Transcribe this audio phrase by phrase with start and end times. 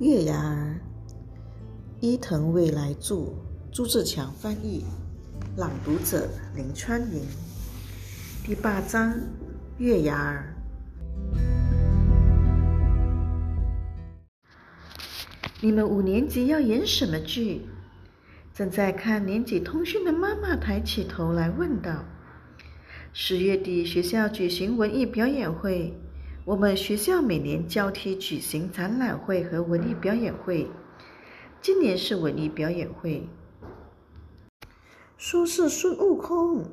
[0.00, 0.78] 月牙儿，
[1.98, 3.34] 伊藤未来著，
[3.72, 4.84] 朱自强翻译，
[5.56, 7.20] 朗读者林川云。
[8.44, 9.12] 第八章，
[9.78, 10.54] 月牙儿。
[15.60, 17.62] 你们五年级要演什么剧？
[18.54, 22.04] 正在看年级通讯的妈妈抬起头来问道
[23.12, 25.92] ：“十月底学校举行文艺表演会。”
[26.48, 30.66] 我们学校每年交替举行展览会和文艺表演会，
[31.60, 33.28] 今年是文艺表演会。
[35.18, 36.64] 说是孙悟空。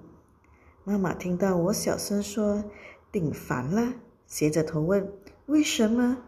[0.86, 2.64] 妈妈听到我小声说，
[3.12, 5.12] 顶烦了，斜着头问
[5.48, 6.20] ：“为什么？”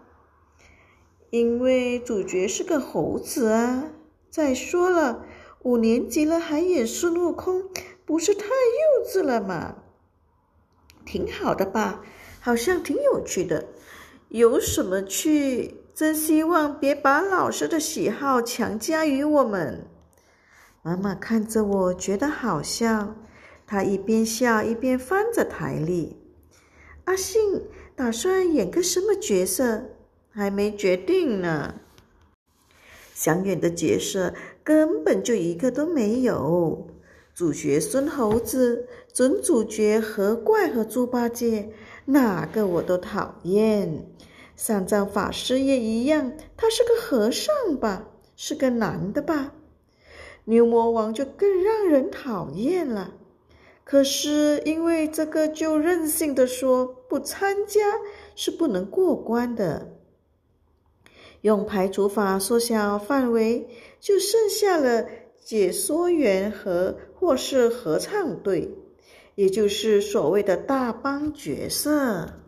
[1.32, 3.92] 因为主角是个猴子啊！
[4.30, 5.26] 再说了，
[5.62, 7.64] 五年级了还演孙悟空，
[8.06, 9.78] 不是太幼稚了吗？
[11.06, 12.04] 挺好的吧？
[12.40, 13.66] 好像挺有趣的，
[14.30, 15.76] 有什么趣？
[15.94, 19.88] 真希望别把老师的喜好强加于我们。
[20.84, 23.16] 妈妈看着我，觉得好笑。
[23.66, 26.16] 她一边笑一边翻着台历。
[27.06, 27.64] 阿信
[27.96, 29.86] 打算演个什么角色？
[30.30, 31.74] 还没决定呢。
[33.14, 36.88] 想演的角色根本就一个都没有。
[37.38, 41.70] 主角孙猴子，准主角何怪和猪八戒。
[42.06, 44.08] 哪个我都讨厌，
[44.56, 49.54] 三藏法师也一样，他是个和尚吧，是个男的吧？
[50.46, 53.14] 牛魔王就更让人讨厌了。
[53.84, 57.82] 可是因为这个，就任性的说不参加
[58.36, 59.94] 是不能过关的。
[61.42, 63.68] 用排除法缩小范围，
[64.00, 65.06] 就剩下了
[65.40, 68.76] 解说员和或是合唱队。
[69.36, 72.42] 也就是所谓的大帮角色，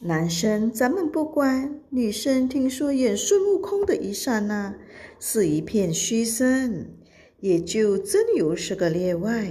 [0.00, 4.74] 男生咱们不管，女生听说演孙悟空的一刹那
[5.18, 6.88] 是一片嘘声，
[7.40, 9.48] 也就真有是个例外。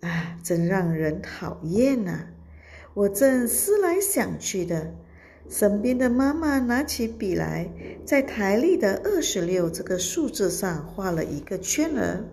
[0.00, 2.26] 啊，真让人讨厌呐！
[2.92, 4.94] 我正思来想去的，
[5.50, 7.68] 身边的妈妈拿起笔来，
[8.06, 12.24] 在台历的二十六这个数字上画了一个圈儿。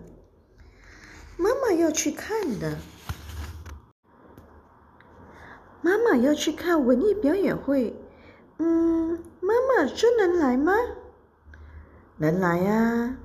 [1.36, 2.78] 妈妈要去看的，
[5.82, 7.92] 妈妈要去看文艺表演会。
[8.58, 10.72] 嗯，妈妈真能来吗？
[12.18, 13.16] 能来呀。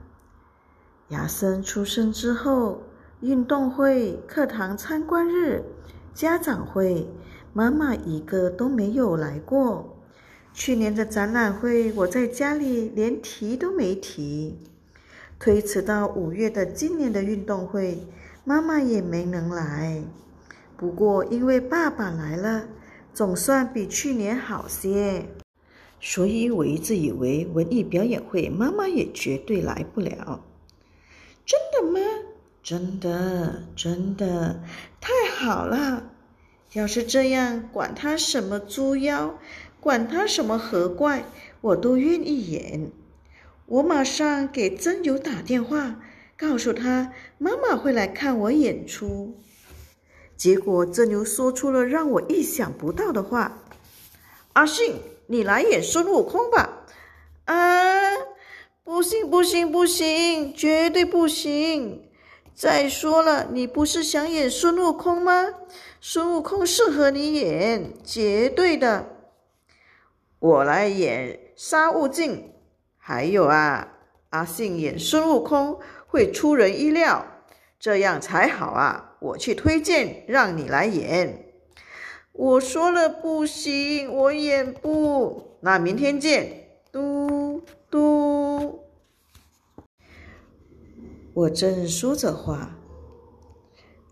[1.09, 2.81] 亚森出生之后，
[3.19, 5.63] 运动会、课堂参观日、
[6.15, 7.07] 家长会，
[7.53, 9.97] 妈妈一个都没有来过。
[10.53, 14.57] 去年的展览会，我在家里连提都没提。
[15.39, 18.07] 推迟到五月的今年的运动会，
[18.43, 20.03] 妈妈也没能来。
[20.75, 22.65] 不过因为爸爸来了，
[23.13, 25.25] 总算比去年好些。
[25.99, 30.43] 所以我一直以为文艺表演会妈妈也绝对来不了。
[31.45, 31.99] 真的吗？
[32.61, 34.61] 真的，真的，
[35.01, 36.11] 太好了！
[36.73, 39.39] 要是这样，管他什么猪妖，
[39.79, 41.25] 管他什么河怪，
[41.61, 42.91] 我都愿意演。
[43.67, 46.01] 我马上给真由打电话，
[46.35, 49.37] 告诉他妈妈会来看我演出。
[50.35, 53.59] 结果真由说出了让我意想不到的话
[54.53, 54.95] ：“阿信，
[55.27, 56.85] 你来演孙悟空吧！”
[57.45, 58.01] 啊，
[58.83, 62.09] 不行不行不行，绝对不行！
[62.55, 65.49] 再说了，你不是想演孙悟空吗？
[65.99, 69.07] 孙悟空适合你演，绝对的。
[70.39, 72.51] 我来演沙悟净。
[72.97, 73.87] 还有啊，
[74.29, 77.25] 阿信演孙悟空会出人意料，
[77.79, 79.15] 这样才好啊！
[79.19, 81.45] 我去推荐，让你来演。
[82.31, 85.57] 我说了不行，我演不。
[85.61, 86.67] 那明天见。
[86.91, 88.82] 嘟嘟。
[91.33, 92.77] 我正说着话，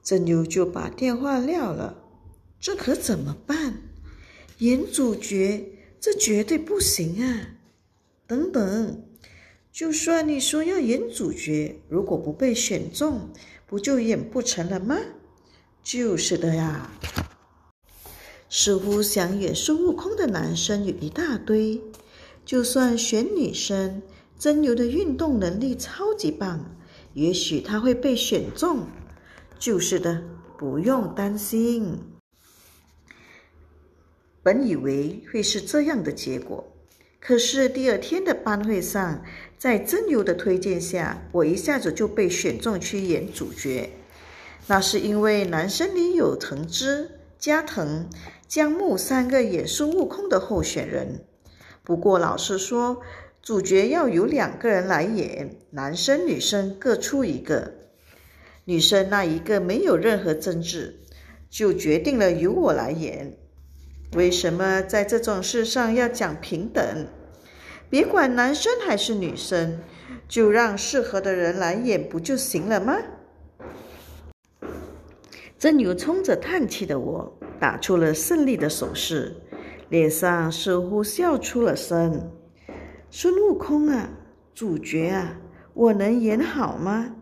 [0.02, 1.96] 正妞就把电话撂了。
[2.60, 3.82] 这可怎么办？
[4.58, 7.58] 演主角，这绝对不行啊！
[8.26, 9.04] 等等，
[9.72, 13.30] 就算你说要演主角，如果不被选中，
[13.68, 14.98] 不就演不成了吗？
[15.84, 16.92] 就是的呀。
[18.50, 21.82] 似乎想演孙悟空的男生有一大堆，
[22.46, 24.02] 就算选女生，
[24.38, 26.76] 真牛的运动能力超级棒，
[27.14, 28.88] 也许他会被选中。
[29.60, 30.24] 就是的，
[30.58, 32.00] 不用担心。
[34.42, 36.66] 本以为会是这样的结果。
[37.20, 39.24] 可是第二天的班会上，
[39.60, 43.92] 在真由的推荐下，我一下子就被选中去演主角。
[44.66, 48.10] 那是因为男生里有藤枝、加藤、
[48.48, 51.24] 江木三个演孙悟空的候选人。
[51.84, 53.02] 不过老师说，
[53.42, 57.74] 主角要由两个人来演，男生女生各出一个。
[58.66, 61.00] 女生那一个没有任何争执，
[61.50, 63.36] 就决定了由我来演。
[64.14, 67.08] 为什么在这种事上要讲平等？
[67.90, 69.80] 别管男生还是女生，
[70.28, 72.96] 就让适合的人来演不就行了吗？
[75.58, 79.36] 真由冲着叹气的我，打出了胜利的手势，
[79.90, 82.32] 脸上似乎笑出了声。
[83.14, 84.10] 孙悟空啊，
[84.56, 85.38] 主角啊，
[85.74, 87.14] 我能演好吗？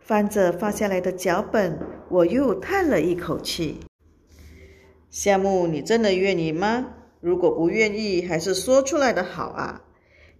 [0.00, 1.76] 翻着发下来的脚本，
[2.08, 3.80] 我又叹了一口气。
[5.10, 6.94] 夏目，你真的愿意吗？
[7.20, 9.82] 如果不愿意，还是说出来的好啊。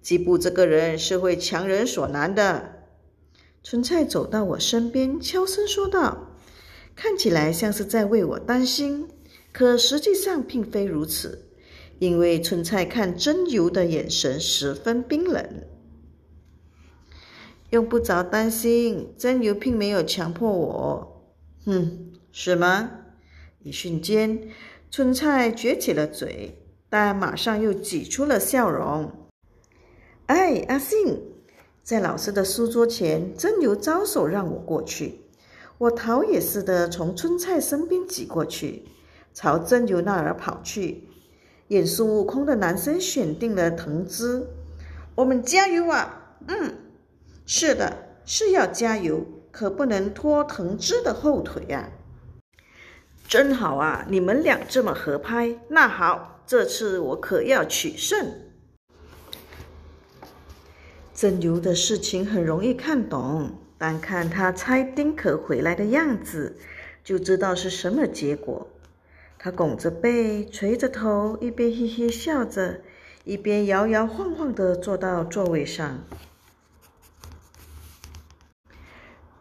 [0.00, 2.84] 吉布这个人是会强人所难的。
[3.64, 6.36] 春菜走到我身边，悄声说道，
[6.94, 9.08] 看起来像是在为我担心，
[9.52, 11.47] 可实际上并非如此，
[11.98, 15.44] 因为春菜看真由的眼神十分冰冷。
[17.70, 21.32] 用不着担心，真由并没有强迫我。
[21.66, 22.90] 哼，是吗？
[23.62, 24.48] 一瞬间，
[24.90, 26.56] 春菜撅起了嘴，
[26.88, 29.10] 但马上又挤出了笑容。
[30.26, 31.20] 哎，阿信，
[31.82, 35.20] 在老师的书桌前，真由招手让我过去。
[35.78, 38.84] 我逃也似的从春菜身边挤过去，
[39.34, 41.07] 朝真由那儿跑去。
[41.68, 44.46] 演孙悟空的男生选定了藤枝，
[45.14, 46.36] 我们加油啊！
[46.46, 46.74] 嗯。
[47.46, 51.88] 是的，是要加油，可不能拖藤枝的后腿啊！
[53.26, 55.58] 真好啊，你们俩这么合拍。
[55.68, 58.32] 那好，这次我可要取胜。
[61.14, 66.56] 真由的事情很容易看懂，单看他拆丁壳回来的样子，
[67.02, 68.66] 就知道是什么结果。
[69.48, 72.82] 他拱着背，垂着头，一边嘿嘿笑着，
[73.24, 76.04] 一边摇摇晃晃地坐到座位上。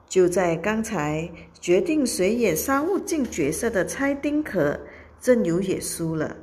[0.08, 4.80] 就在刚才，决定谁演沙悟净角色的猜丁壳，
[5.20, 6.38] 真由也输了。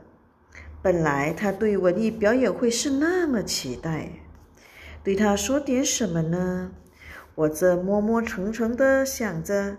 [0.82, 4.10] 本来他对文艺表演会是那么期待，
[5.02, 6.72] 对他说点什么呢？
[7.34, 9.78] 我这摸摸沉沉的想着，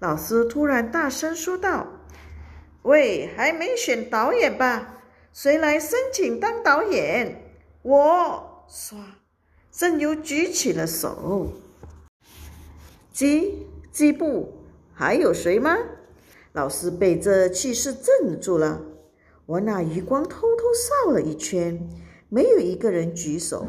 [0.00, 1.86] 老师突然大声说道
[2.82, 5.02] ：“喂，还没选导演吧？
[5.32, 7.42] 谁来申请当导演？”
[7.82, 8.96] 我唰，
[9.70, 11.52] 真由举起了手。
[13.12, 14.52] 鸡鸡布，
[14.92, 15.76] 还有谁吗？
[16.52, 18.80] 老师被这气势镇住了。
[19.46, 21.88] 我拿余光偷偷扫了一圈，
[22.28, 23.66] 没有一个人举手。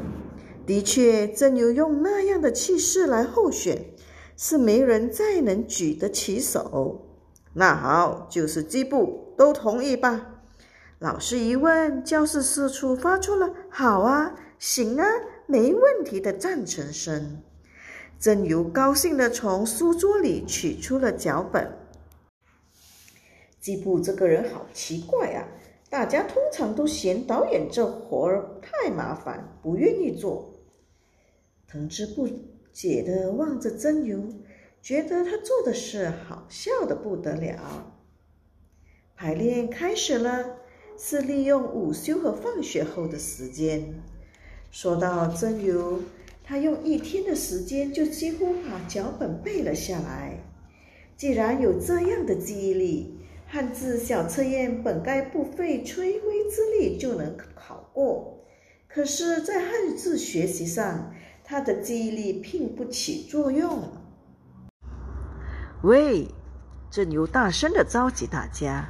[0.65, 3.85] 的确，真有用那样的气势来候选，
[4.37, 7.12] 是没人再能举得起手。
[7.53, 10.41] 那好，就是基布，都同意吧？
[10.99, 15.05] 老师一问，教室四处发出了“好啊，行啊，
[15.45, 17.41] 没问题”的赞成声。
[18.19, 21.77] 真由高兴地从书桌里取出了脚本。
[23.59, 25.45] 基布这个人好奇怪啊！
[25.89, 30.53] 大家通常都嫌导演这活儿太麻烦，不愿意做。
[31.67, 32.27] 藤枝不
[32.71, 34.23] 解地望着真由，
[34.83, 37.95] 觉得他做的事好笑的不得了。
[39.15, 40.57] 排练开始了，
[40.97, 43.95] 是利用午休和放学后的时间。
[44.69, 46.01] 说到真由。
[46.45, 50.39] 他用一天的时间就几乎把脚本背了下来。
[51.15, 53.17] 既然有这样的记忆力，
[53.47, 58.43] 汉字小测验本该不费吹灰之力就能考过。
[58.89, 61.15] 可是，在汉字学习上，
[61.45, 64.02] 他的记忆力并不起作用。
[65.83, 66.33] 喂，
[66.89, 68.85] 正由大声的召集大家，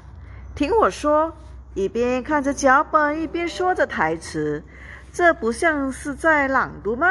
[0.54, 1.34] 听我说，
[1.74, 4.64] 一边看着脚本，一边说着台词，
[5.12, 7.08] 这不像是在朗读吗？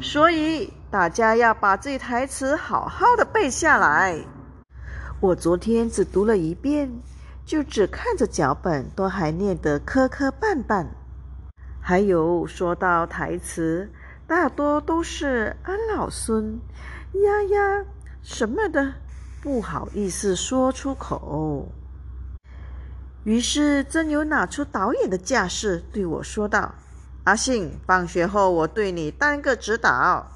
[0.00, 4.18] 所以大家要把这台词好好的背下来。
[5.20, 6.90] 我昨天只读了一遍，
[7.46, 10.84] 就只看着脚本，都还念得磕磕绊绊。
[11.80, 13.88] 还有说到台词，
[14.26, 16.58] 大多都是“安老孙
[17.14, 17.84] ”“呀呀”
[18.22, 18.94] 什么的，
[19.42, 21.68] 不好意思说出口。
[23.24, 26.74] 于是真由拿出导演的架势，对我说道。
[27.24, 30.26] 阿信，放学后我对你单个指导。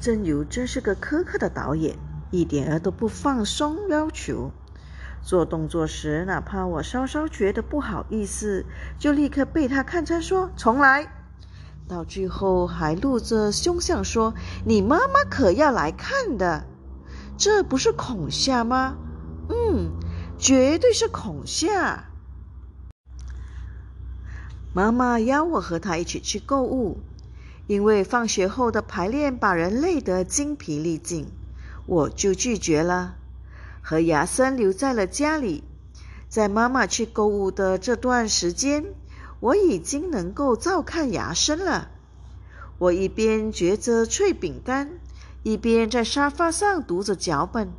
[0.00, 1.98] 真由真是个苛刻的导演，
[2.30, 4.50] 一点儿都不放松要求。
[5.22, 8.64] 做动作时，哪怕我稍稍觉得不好意思，
[8.98, 11.19] 就立刻被他看穿，说重来。
[11.90, 14.32] 到最后还露着凶相说
[14.64, 16.64] ：“你妈妈可要来看的，
[17.36, 18.96] 这不是恐吓吗？”
[19.50, 19.90] 嗯，
[20.38, 22.04] 绝对是恐吓。
[24.72, 27.00] 妈妈邀我和她一起去购物，
[27.66, 31.26] 因为放学后的排练把人累得精疲力尽，
[31.86, 33.16] 我就拒绝了，
[33.82, 35.64] 和牙森留在了家里。
[36.28, 38.84] 在妈妈去购物的这段时间，
[39.40, 41.90] 我已经能够照看牙森了。
[42.78, 45.00] 我一边嚼着脆饼干，
[45.42, 47.72] 一边在沙发上读着脚本。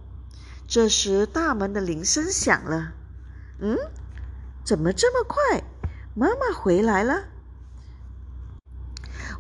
[0.68, 2.94] 这时，大门的铃声响了。
[3.60, 3.78] 嗯，
[4.64, 5.64] 怎么这么快？
[6.14, 7.26] 妈妈回来了。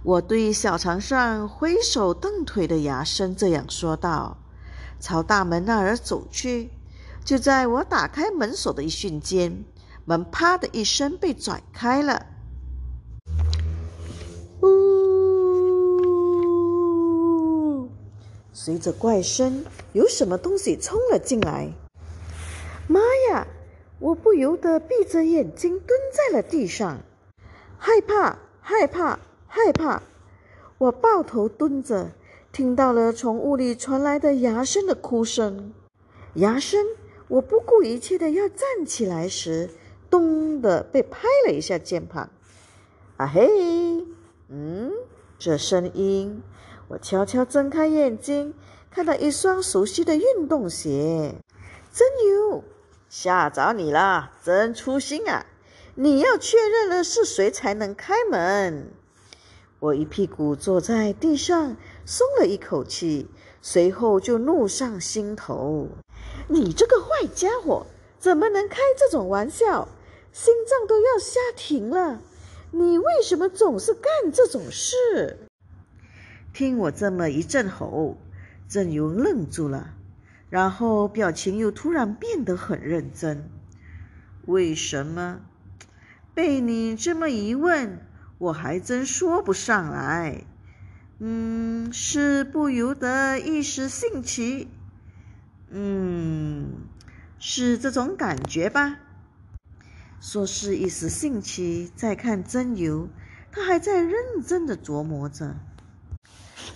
[0.04, 4.38] 我对小床上挥手蹬腿的牙生这样说道，
[5.00, 6.72] 朝大门那儿走去。
[7.24, 9.64] 就在我打开门锁的一瞬间，
[10.12, 12.26] 门啪的一声被拽开了。
[14.62, 14.68] 呜！
[18.52, 19.64] 随着怪声，
[19.94, 21.72] 有什么东西冲了进来。
[22.88, 23.00] 妈
[23.30, 23.48] 呀！
[24.00, 26.98] 我不由得闭着眼睛蹲在了地上，
[27.78, 30.04] 害怕，害怕，害怕！
[30.78, 32.12] 我抱头蹲着，
[32.52, 35.72] 听到了从屋里传来的牙声的哭声。
[36.34, 36.86] 牙声！
[37.30, 39.70] 我不顾一切的要站起来时，
[40.12, 42.30] 咚的被拍了一下键盘。
[43.18, 44.06] 啊嘿！
[44.50, 44.92] 嗯，
[45.40, 46.44] 这声音！
[46.90, 48.54] 我悄悄睁开眼睛，
[48.92, 51.36] 看到一双熟悉的运动鞋。
[51.94, 52.64] 真牛！
[53.10, 55.46] 吓着你了，真粗心啊！
[55.96, 58.92] 你要确认了是谁才能开门。
[59.80, 61.76] 我一屁股坐在地上，
[62.06, 63.28] 松了一口气，
[63.62, 65.88] 随后就怒上心头：
[66.48, 67.86] 你这个坏家伙，
[68.18, 69.88] 怎么能开这种玩笑？
[70.32, 72.22] 心脏都要吓停了！
[72.72, 75.38] 你为什么总是干这种事？
[76.54, 78.18] 听我这么一阵吼，
[78.70, 79.94] 郑由愣住了。
[80.50, 83.50] 然后表情又突然变得很认真。
[84.46, 85.42] 为什么？
[86.34, 88.06] 被你这么一问，
[88.38, 90.46] 我还真说不上来。
[91.20, 94.70] 嗯，是不由得一时兴起。
[95.70, 96.88] 嗯，
[97.38, 99.00] 是这种感觉吧？
[100.22, 103.10] 说是一时兴起，在看真由，
[103.52, 104.14] 他还在认
[104.46, 105.56] 真的琢磨着。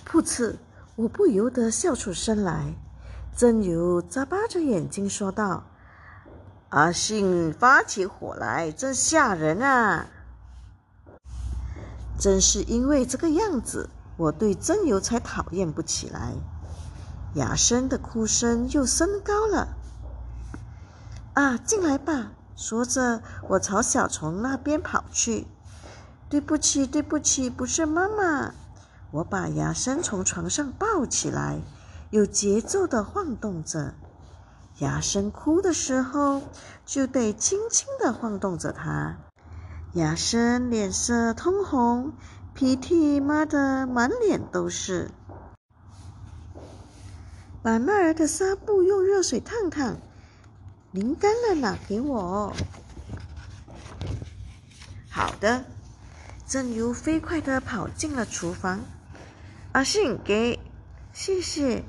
[0.03, 0.57] 噗嗤，
[0.95, 2.73] 我不由得笑出声来。
[3.35, 5.65] 真由眨巴着眼睛说道
[6.69, 10.07] ：“阿信发起火来真吓人啊！
[12.17, 16.33] 正是因为这个样子，我对真由才讨厌不起来。”
[17.35, 19.77] 哑声的哭声又升高了。
[21.33, 22.31] 啊，进来吧！
[22.55, 25.47] 说着，我朝小虫那边跑去。
[26.29, 28.53] 对不起，对不起，不是妈妈。
[29.11, 31.59] 我把牙生从床上抱起来。
[32.11, 33.93] 有节奏的晃动着，
[34.79, 36.43] 牙生哭的时候
[36.85, 39.17] 就得轻轻的晃动着它。
[39.93, 42.13] 牙生脸色通红，
[42.53, 45.11] 鼻涕抹得满脸都是。
[47.61, 49.97] 把那儿的纱布用热水烫烫，
[50.95, 52.53] 淋干了拿给我。
[55.09, 55.65] 好的，
[56.47, 58.79] 正如飞快的跑进了厨房。
[59.73, 60.57] 阿信，给，
[61.11, 61.83] 谢谢。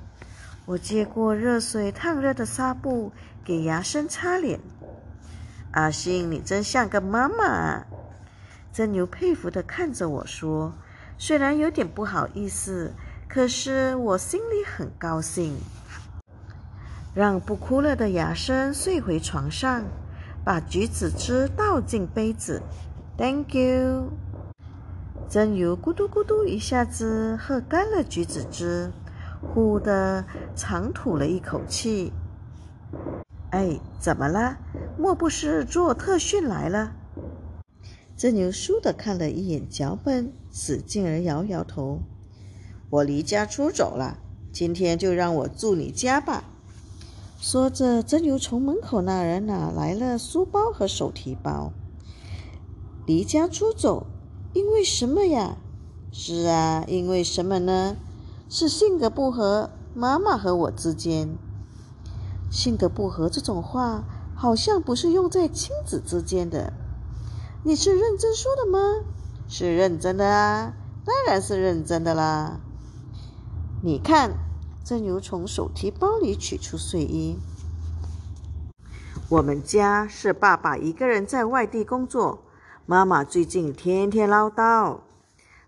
[0.65, 3.13] 我接过热水烫热的纱布，
[3.45, 4.59] 给牙生擦脸。
[5.71, 7.87] 阿信，你真像个妈妈啊！
[8.73, 10.75] 真牛佩服的看着我说
[11.17, 12.93] ：“虽然有点不好意思，
[13.29, 15.57] 可是我心里很高兴。”
[17.16, 19.85] 让不哭了的雅生睡回床上，
[20.44, 22.61] 把橘子汁倒进杯子。
[23.16, 24.12] Thank you。
[25.26, 28.92] 真牛咕嘟咕嘟一下子喝干了橘子汁。
[29.40, 32.12] 呼的长吐了一口气。
[33.49, 34.58] 哎，怎么了？
[34.99, 36.92] 莫不是做特训来了？
[38.14, 42.02] 真牛倏地看了一眼脚本，使劲儿摇摇头。
[42.90, 44.18] 我离家出走了，
[44.52, 46.44] 今天就让我住你家吧。
[47.38, 51.73] 说着，真由从门口那人拿来了书包和手提包。
[53.05, 54.07] 离家出走？
[54.55, 55.59] 因为什么呀？
[56.11, 57.97] 是啊，因为什么呢？
[58.49, 61.37] 是性格不合，妈妈和我之间
[62.50, 66.73] 性格不合这种话，好像不是用在亲子之间的。
[67.64, 68.78] 你是认真说的吗？
[69.47, 70.73] 是认真的啊，
[71.05, 72.61] 当然是认真的啦。
[73.83, 74.38] 你看，
[74.87, 77.37] 正由从手提包里取出睡衣。
[79.28, 82.45] 我们家是爸爸一个人在外地工作，
[82.87, 84.99] 妈妈最近天天唠叨。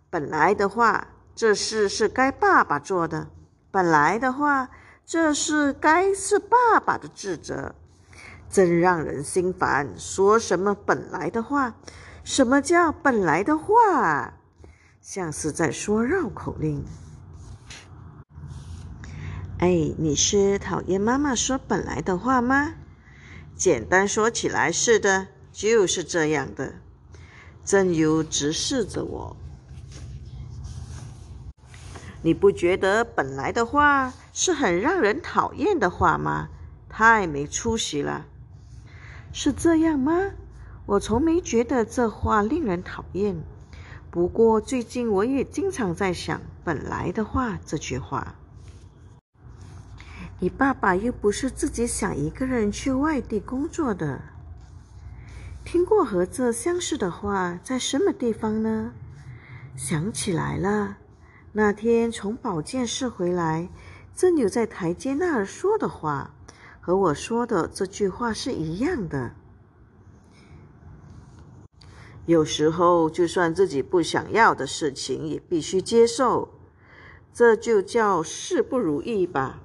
[0.08, 1.08] 本来的话。
[1.34, 3.28] 这事是该爸爸做的。
[3.70, 4.70] 本来的话，
[5.06, 7.76] 这事该是爸爸的职责，
[8.50, 9.88] 真让人心烦。
[9.96, 11.76] 说什么本来的话，
[12.24, 14.32] 什么叫本来的话？
[15.00, 16.84] 像是在说绕口令。
[19.58, 22.74] 哎，你是讨厌妈妈说本来的话吗？
[23.56, 26.74] 简单说起来是的，就是这样的。
[27.64, 29.36] 正由直视着我，
[32.22, 36.50] 你不觉得本来的话是很让人讨厌的话吗？
[36.88, 38.26] 太没出息了。
[39.32, 40.30] 是这样吗？
[40.86, 43.42] 我从没觉得这话令人讨厌。
[44.12, 48.36] 不过最近我也经常在想“本来的话”这句话。
[50.40, 54.20] 你爸爸又不是自己想一个人去外地工作的。
[55.64, 58.92] 听过和这相似的话，在什么地方呢？
[59.76, 60.98] 想起来了，
[61.52, 63.68] 那天从保健室回来，
[64.14, 66.34] 正有在台阶那儿说的话，
[66.80, 69.32] 和我说的这句话是一样的。
[72.26, 76.50] 有时候，就算自己不想要的事情，也必须接受，
[77.32, 79.60] 这就叫事不如意吧。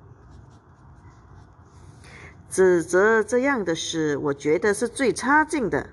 [2.54, 5.90] 指责这样的事，我觉得是最差劲的。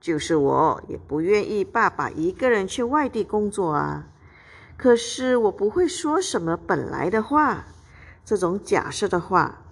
[0.00, 4.08] 就是我也不愿意爸爸一个人去外地工作啊。
[4.76, 7.66] 可是我不会说什么本来的话，
[8.24, 9.62] 这种假设的话，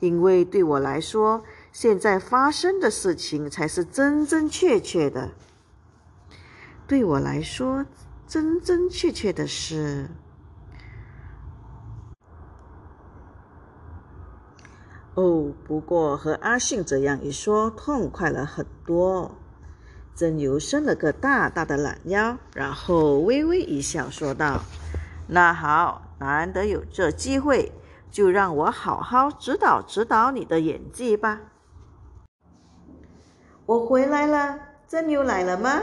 [0.00, 1.42] 因为对我来说，
[1.72, 5.30] 现在发生的事情才是真真切切的。
[6.86, 7.86] 对我来说，
[8.26, 10.10] 真真切切的是，
[15.18, 19.32] 哦，不过和阿信这样一说，痛快了很多。
[20.14, 24.60] 真由伸了个大大的懒腰，然后微微一笑，说道
[25.26, 27.72] ：“那好，难得有这机会，
[28.12, 31.40] 就让我好好指导指导你的演技吧。”
[33.66, 35.80] 我回来了，真由来了吗？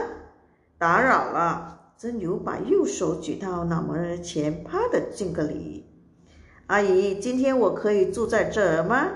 [0.78, 5.84] 打扰了，真由把右手举到脑门前，啪的敬个礼。
[6.68, 9.08] 阿姨，今天我可以住在这儿吗？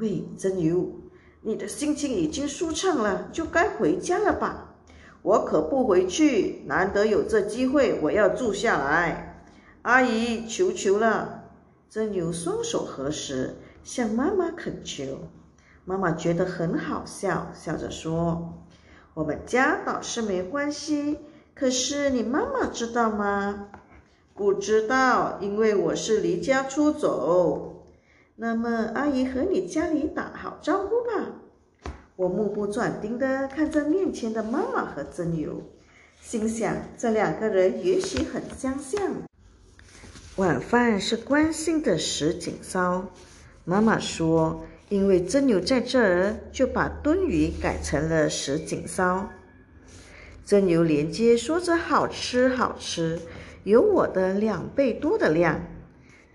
[0.00, 0.90] 喂，真牛，
[1.42, 4.76] 你的心情已经舒畅了，就该回家了吧？
[5.22, 9.44] 我可不回去，难得有这机会，我要住下来。
[9.82, 11.44] 阿姨，求求了。
[11.90, 15.28] 真牛双手合十，向妈妈恳求。
[15.84, 18.62] 妈妈觉得很好笑，笑着说。
[19.14, 21.18] 我们家倒是没关系，
[21.54, 23.68] 可是你妈妈知道吗？
[24.34, 27.77] 不知道，因为我是离家出走。
[28.40, 31.32] 那么，阿姨和你家里打好招呼吧。
[32.14, 35.60] 我目不转睛地看着面前的妈妈和真由，
[36.20, 39.00] 心想这两个人也许很相像。
[40.36, 43.08] 晚饭是关心的什锦烧，
[43.64, 44.64] 妈妈说。
[44.88, 49.28] 因为真牛在这儿，就把炖鱼改成了什锦烧。
[50.46, 53.20] 真牛连接说着好吃好吃，
[53.64, 55.60] 有我的两倍多的量，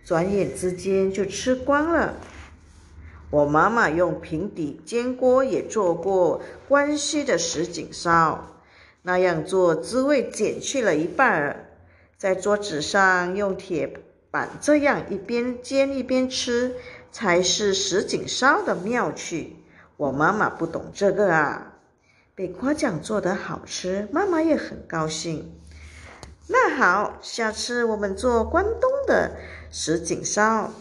[0.04, 2.16] 转眼之间就吃光了。
[3.30, 8.48] 我妈妈用平底煎锅也做过关西的什锦烧，
[9.02, 11.70] 那样做滋味减去了一半儿。
[12.18, 16.76] 在桌子上用铁板这样一边煎一边吃。
[17.16, 19.58] 才是什锦烧的妙趣。
[19.98, 21.76] 我妈妈不懂这个啊，
[22.34, 25.54] 被夸奖做得好吃，妈妈也很高兴。
[26.48, 29.36] 那好，下次我们做关东的
[29.76, 30.72] 石井烧。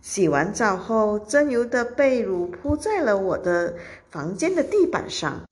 [0.00, 3.74] 洗完澡后，真由的被褥铺在了我的
[4.08, 5.42] 房间的地板上。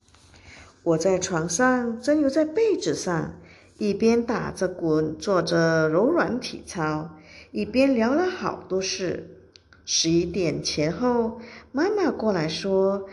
[0.81, 3.33] 我在床上，真由在被子上，
[3.77, 7.09] 一边打着滚做着柔软体操，
[7.51, 9.49] 一边聊了好多事。
[9.83, 11.41] 十一点前后，
[11.73, 13.09] 妈妈过来说：“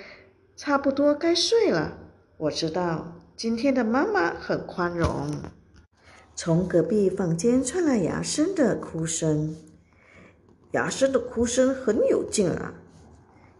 [0.54, 1.98] 差不多该睡了。”
[2.38, 5.28] 我知道今天的妈妈很宽容。
[6.40, 9.56] 从隔壁房间传来牙生的哭声，
[10.70, 12.74] 牙生的哭声很有劲啊，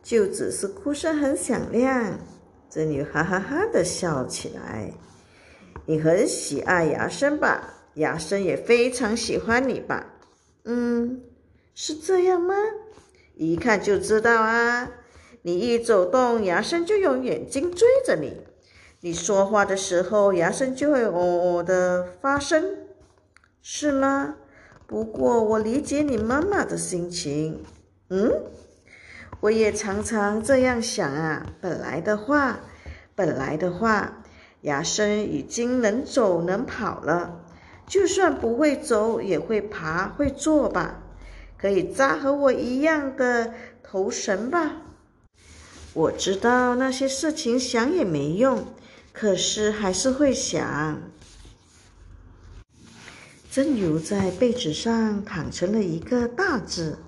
[0.00, 2.16] 就只是哭声很响亮。
[2.70, 4.92] 这女哈哈哈的笑起来。
[5.86, 7.74] 你很喜爱牙生吧？
[7.94, 10.14] 牙生也非常喜欢你吧？
[10.62, 11.20] 嗯，
[11.74, 12.54] 是这样吗？
[13.34, 14.88] 一看就知道啊！
[15.42, 18.34] 你一走动，牙生就用眼睛追着你；
[19.00, 22.78] 你说话的时候，牙生就会哦哦的发声，
[23.62, 24.34] 是吗？
[24.88, 27.62] 不过我理解你妈妈的心情。
[28.11, 28.32] 嗯，
[29.38, 31.46] 我也常常这样想啊。
[31.61, 32.58] 本来的话，
[33.14, 34.24] 本来的话，
[34.62, 37.42] 牙生已经能走能跑了，
[37.87, 41.04] 就算不会走，也会爬会坐吧。
[41.56, 44.82] 可以扎和我一样的头绳吧。
[45.94, 48.64] 我知道那些事情想也没用，
[49.20, 51.00] 可是还是会想。
[53.50, 57.00] 真如在被子上躺成了一个大字，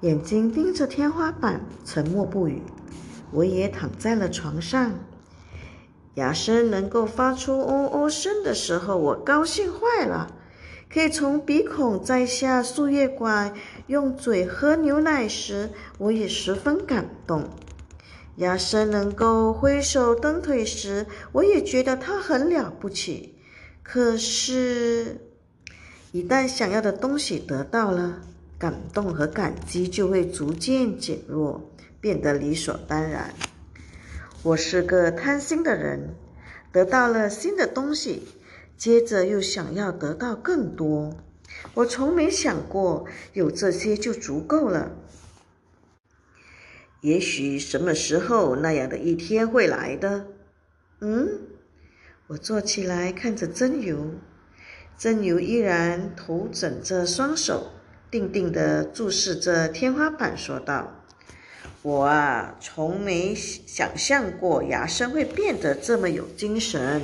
[0.00, 2.60] 眼睛盯着天花板，沉默不语。
[3.30, 4.94] 我也躺在了床上，
[6.14, 10.34] 牙声能够发出哦哦声的时候，我高兴坏了。
[10.92, 13.54] 可以从鼻孔摘下输液管，
[13.86, 17.48] 用嘴喝牛奶时，我也十分感动。
[18.36, 23.36] 牙生能够挥手蹬腿时，我也觉得他很了不起。
[23.82, 25.18] 可是，
[26.10, 28.20] 一旦想要的东西得到了，
[28.58, 31.70] 感动和感激就会逐渐减弱，
[32.00, 33.32] 变得理所当然。
[34.42, 36.14] 我是个贪心的人，
[36.72, 38.22] 得到了新的东西。
[38.76, 41.14] 接着又想要得到更多，
[41.74, 44.90] 我从没想过有这些就足够了。
[47.04, 50.24] 也许什么时候那样的一天会来的。
[51.02, 51.38] 嗯，
[52.28, 54.12] 我坐起来看着真由，
[54.96, 57.72] 真由依然头枕着双手，
[58.10, 61.04] 定定地注视着天花板，说道
[61.82, 67.02] ：“我啊，从没想象过牙生会变得这么有精神。”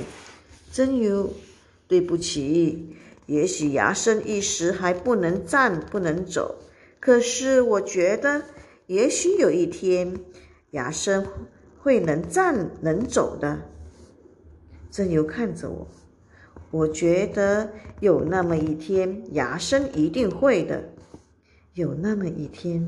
[0.73, 1.31] 真由。
[1.87, 2.95] 对不起，
[3.27, 6.55] 也许牙生一时还不能站，不能走。
[7.01, 8.43] 可是我觉得，
[8.91, 10.19] 也许有一天，
[10.71, 11.25] 牙生
[11.79, 13.61] 会能站能走的。
[14.89, 15.87] 正由看着我，
[16.71, 20.89] 我觉得有那么一天，牙生一定会的。
[21.73, 22.85] 有那么一天，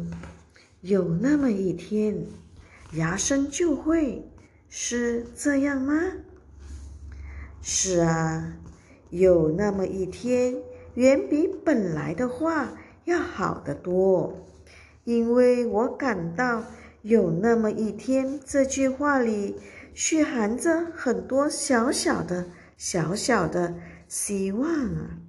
[0.81, 2.25] 有那么一天，
[2.95, 4.29] 牙生就会，
[4.67, 5.97] 是这样吗？
[7.61, 8.57] 是啊。
[9.09, 10.53] 有那么一天，
[10.95, 12.73] 远比本来的话
[13.05, 14.33] 要好得多，
[15.03, 16.63] 因为我感到
[17.01, 19.55] 有那么一天这句话里
[20.11, 22.45] 蕴含着很多小小的、
[22.77, 23.75] 小小的
[24.07, 25.19] 希望啊！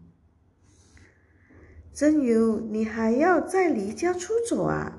[1.93, 4.99] 真由，你还要再离家出走啊？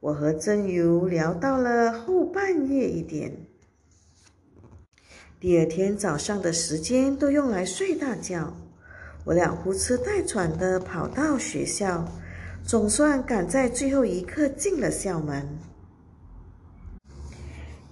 [0.00, 3.36] 我和真由聊到了后半夜一点。
[5.40, 8.56] 第二天早上的时间都用来睡大觉，
[9.24, 12.06] 我俩呼哧带喘的跑到学校，
[12.68, 15.58] 总算赶在最后一刻进了校门。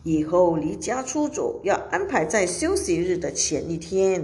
[0.02, 4.22] 以后离家出走要安排在休息日的前一天。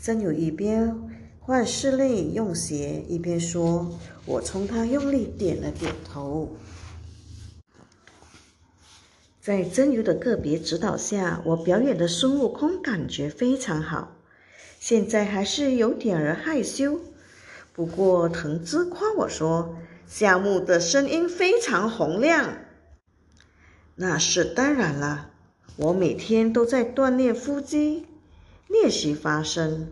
[0.00, 0.96] 真有一边
[1.38, 6.48] 换室内用鞋，一边说，我冲他用力点了点头。
[9.42, 14.16] 在真由的个别指导下，我表演的孙悟空感觉非常好。
[14.80, 16.98] 现在还是有点儿害羞，
[17.78, 22.56] 不过藤枝夸我说，夏木的声音非常洪亮。
[23.94, 25.30] 那是当然了，
[25.76, 28.08] 我每天都在锻炼腹肌，
[28.66, 29.86] 练习发声。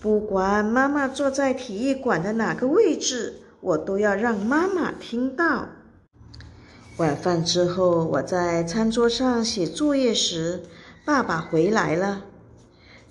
[0.00, 5.68] 不管妈妈坐在体育馆的哪个位置，我都要让妈妈听到。
[6.96, 10.62] 晚饭之后，我在餐桌上写作业时，
[11.04, 12.24] 爸爸回来了。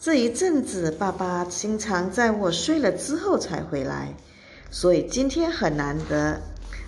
[0.01, 4.15] 这一阵子，爸爸经常在我睡了之后才回来，
[4.71, 6.41] 所以今天很难得。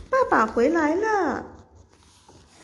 [0.09, 1.45] 爸爸回来了。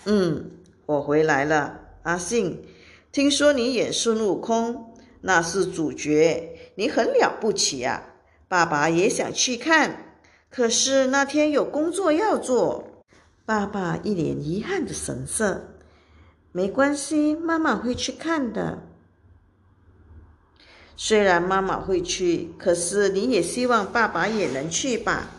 [0.05, 0.49] 嗯，
[0.87, 1.79] 我回来了。
[2.01, 2.65] 阿信，
[3.11, 8.01] 听说你演孙悟空，那是主角，你很了不起呀。
[8.47, 10.15] 爸爸也想去看，
[10.49, 13.03] 可是那天有工作要做。
[13.45, 15.75] 爸爸一脸遗憾的神色。
[16.51, 18.79] 没关系，妈妈会去看的。
[21.01, 25.29] 虽然妈妈会去，可是你也希望爸爸也能去吧？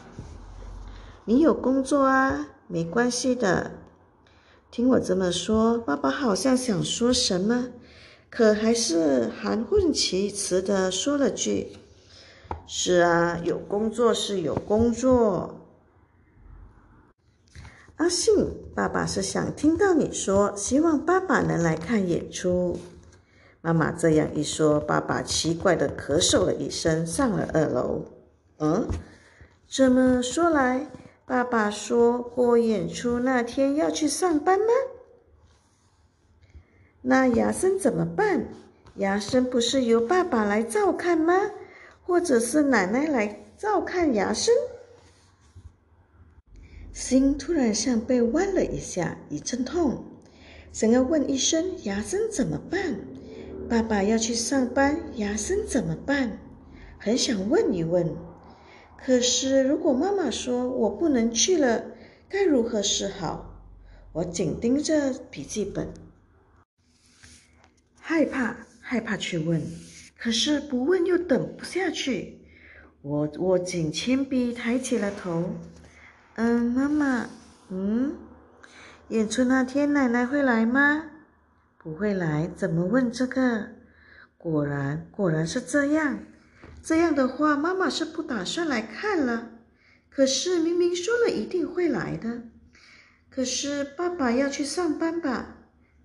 [1.27, 3.73] 你有工作啊，没关系的。
[4.71, 7.69] 听我这么说，爸爸好像想说什么，
[8.31, 11.77] 可还是含混其辞的说了句
[12.67, 15.61] ：“是啊，有工作是有工作。”
[17.97, 18.33] 阿信，
[18.75, 22.79] 爸爸是想听到你说，希望爸爸能来看演出。
[23.63, 28.05] 妈妈这样一说，爸爸奇怪的咳嗽了一声，上了二楼。
[28.59, 28.89] 嗯，
[29.69, 30.87] 这么说来，
[31.27, 34.67] 爸爸说过演出那天要去上班吗？
[37.03, 38.49] 那牙生怎么办？
[38.97, 41.35] 牙生不是由爸爸来照看吗？
[42.03, 44.55] 或者是奶奶来照看牙生？
[46.93, 50.03] 心突然像被剜了一下，一阵痛，
[50.73, 52.97] 想要问一声：“牙生怎么办？”
[53.71, 56.41] 爸爸要去上班，牙生怎么办？
[56.99, 58.17] 很想问一问，
[58.97, 61.85] 可是如果妈妈说我不能去了，
[62.29, 63.63] 该如何是好？
[64.11, 65.87] 我紧盯着笔记本。
[68.01, 69.63] 害怕，害怕去问，
[70.19, 72.41] 可是不问又等不下去。
[73.03, 75.49] 我握紧铅笔，抬起了头。
[76.35, 77.31] 嗯，妈妈，
[77.69, 78.17] 嗯，
[79.11, 81.10] 演出那天奶奶会来吗？
[81.83, 83.69] 不会来，怎么问这个？
[84.37, 86.19] 果然，果然是这样。
[86.83, 89.53] 这样的话，妈妈是不打算来看了。
[90.11, 92.43] 可是明明说了一定会来的。
[93.31, 95.57] 可是爸爸要去上班吧？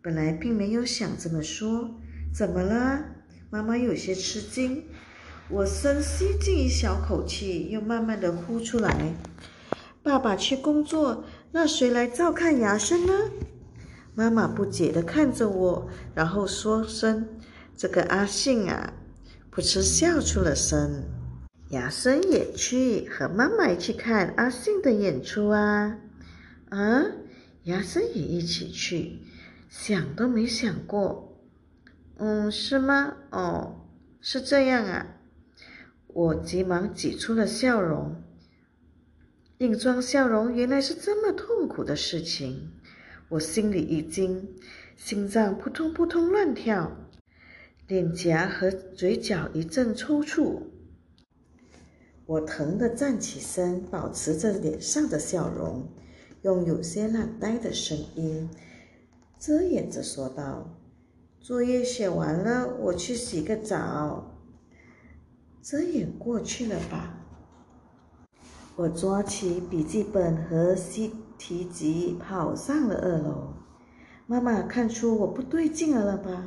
[0.01, 1.99] 本来并没有想这么说。
[2.33, 3.03] 怎么了？
[3.49, 4.85] 妈妈有些吃惊。
[5.49, 9.13] 我深吸进一小口气，又慢慢的呼出来。
[10.01, 13.13] 爸爸去工作，那谁来照看牙生呢？
[14.15, 17.27] 妈妈不解地看着我，然后说声
[17.75, 18.93] ：“这个阿信啊，
[19.51, 21.03] 噗嗤笑出了声。
[21.69, 25.97] 牙生也去和妈妈一起看阿信的演出啊。
[26.69, 27.03] 啊，
[27.63, 29.19] 牙生也一起去，
[29.69, 31.37] 想都没想过。
[32.17, 33.15] 嗯，是吗？
[33.31, 33.85] 哦，
[34.21, 35.07] 是这样啊。
[36.07, 38.23] 我急忙挤出了笑容，
[39.57, 42.71] 硬装笑容，原来是这么痛苦的事情。
[43.29, 44.47] 我心里一惊，
[44.95, 46.95] 心脏扑通扑通乱跳，
[47.87, 50.61] 脸颊和嘴角一阵抽搐。
[52.27, 55.89] 我疼得站起身，保持着脸上的笑容，
[56.43, 58.47] 用有些懒呆的声音
[59.39, 60.79] 遮掩着说道
[61.41, 64.39] ：“作业写完了，我去洗个澡。”
[65.63, 67.25] 遮掩过去了吧？
[68.75, 71.11] 我抓起笔记本和吸。
[71.37, 73.53] 提及跑上了二楼，
[74.27, 76.45] 妈妈看出我不对劲了吧？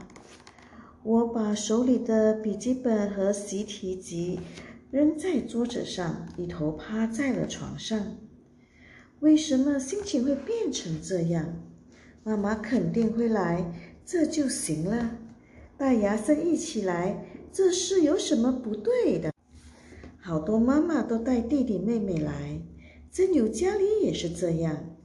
[1.04, 4.40] 我把手里的笔记本和习题集
[4.90, 8.16] 扔在桌子上，一头趴在了床上。
[9.20, 11.54] 为什么心情会变成这样？
[12.24, 13.72] 妈妈肯定会来，
[14.04, 15.12] 这就行了。
[15.76, 19.32] 带牙生一起来，这是有什么不对的？
[20.20, 22.60] 好多妈妈都带弟弟妹妹来。
[23.10, 24.96] 真牛家里也是这样，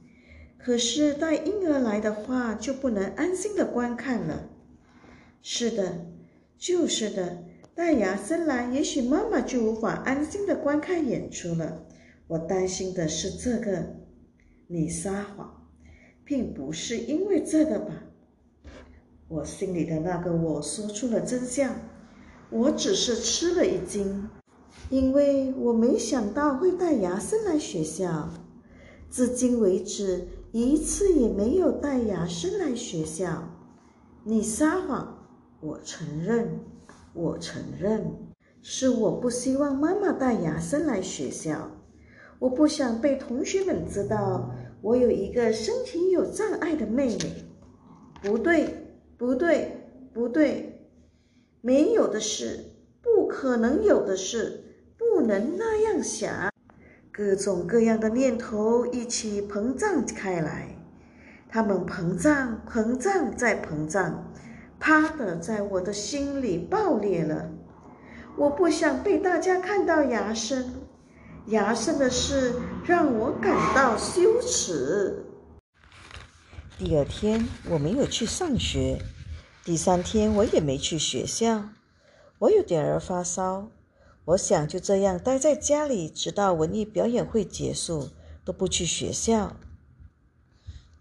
[0.58, 4.50] 可是带婴儿来的话，就不能安心的观看了。
[5.42, 6.06] 是的，
[6.56, 11.86] 就是的，带牙生来，也许妈妈就无法安心的观看演出了。
[12.26, 13.96] 我担心的是这个。
[14.66, 15.68] 你撒谎，
[16.24, 18.04] 并不是因为这个吧？
[19.28, 21.74] 我心里的那个我说出了真相，
[22.50, 24.28] 我只是吃了一惊。
[24.90, 28.28] 因为我没想到会带牙生来学校，
[29.10, 33.50] 至今为止一次也没有带牙生来学校。
[34.24, 35.26] 你撒谎，
[35.60, 36.60] 我承认，
[37.12, 38.04] 我承认，
[38.62, 41.70] 是我不希望妈妈带牙生来学校，
[42.38, 47.44] 我不想被同学们知道我有一个身体有障碍的妹妹。
[48.22, 48.74] 不对，
[49.18, 49.76] 不对，
[50.12, 50.88] 不对，
[51.60, 52.64] 没有的事，
[53.02, 54.63] 不可能有的事。
[55.12, 56.52] 不能那样想，
[57.12, 60.76] 各种各样的念头一起膨胀开来，
[61.48, 64.32] 它们膨胀、膨胀再膨胀，
[64.80, 67.48] 啪的在我的心里爆裂了。
[68.36, 70.72] 我不想被大家看到牙生，
[71.46, 75.24] 牙生的事让我感到羞耻。
[76.76, 78.98] 第二天我没有去上学，
[79.64, 81.62] 第三天我也没去学校，
[82.40, 83.68] 我有点儿发烧。
[84.26, 88.08] 我想就这样待在家里，直到文艺表演会结束，
[88.44, 89.56] 都不去学校。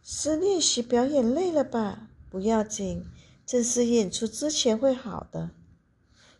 [0.03, 2.09] 是练习表演累了吧？
[2.29, 3.05] 不要紧，
[3.45, 5.51] 正式演出之前会好的。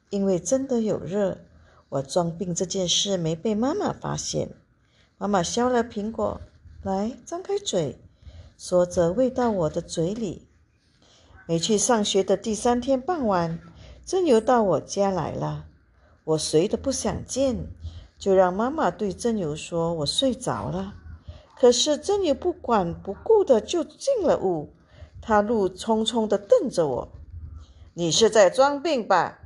[0.10, 1.40] 因为真的有热，
[1.88, 4.50] 我装病这件事没被妈妈发现。
[5.18, 6.42] 妈妈削了苹果，
[6.82, 7.98] 来，张开嘴，
[8.58, 10.48] 说着喂到我的嘴里。
[11.48, 13.60] 没去上学的第三天傍晚，
[14.06, 15.66] 真由到我家来了。
[16.24, 17.68] 我谁都不想见，
[18.18, 20.96] 就让妈妈对真由说：“我睡着了。”
[21.60, 24.74] 可是真由不管不顾的就进了屋，
[25.22, 27.12] 他怒冲冲的瞪着我
[27.94, 29.40] ：“你是在装病吧？”“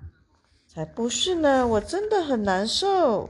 [0.67, 3.29] 才不是呢，我真的很难受。”“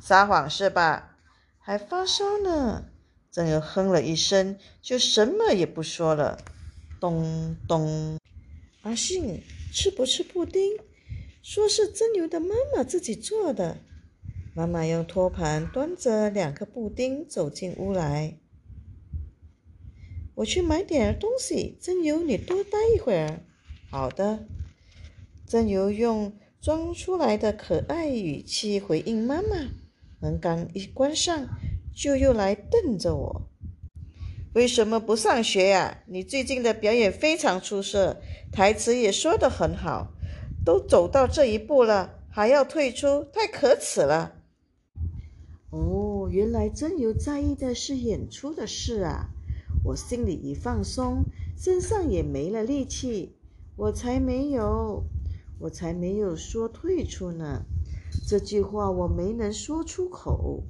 [0.00, 1.16] 撒谎是吧
[1.58, 2.84] ？”“还发烧呢。”
[3.30, 6.38] 真由哼了一声，就什么也不说了。
[6.98, 8.18] 咚咚，
[8.82, 10.62] 阿信，吃不吃布丁？
[11.48, 13.78] 说是真牛的妈妈自己做的。
[14.52, 18.40] 妈妈用托盘端着两个布丁走进屋来。
[20.34, 23.44] 我去买点东西，真牛，你多待一会儿。
[23.88, 24.48] 好的。
[25.46, 29.68] 真牛用装出来的可爱语气回应妈妈。
[30.18, 31.48] 门刚一关上，
[31.94, 33.48] 就又来瞪着我。
[34.52, 36.02] 为什么不上学呀？
[36.08, 40.15] 你最近的表演非常出色，台词也说得很好，
[40.66, 44.34] 都走到这一步了，还要退出，太可耻了。
[45.70, 49.28] 哦，原来真由在意的是演出的事啊！
[49.84, 51.22] 我心里一放松，
[51.56, 53.36] 身上也没了力气。
[53.76, 55.04] 我才没有，
[55.60, 57.62] 我才没有说退出呢。
[58.26, 60.64] 这句话我没能说出口。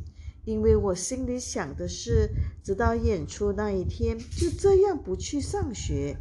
[0.44, 2.28] 因为我心里想的是，
[2.62, 6.18] 直到演出那一天，就这样不去上学。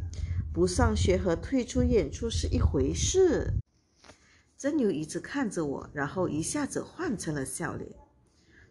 [0.54, 3.52] 不上学和退出演出是一回事。
[4.58, 7.90] 真由一直看着我，然后一下子换成了笑脸。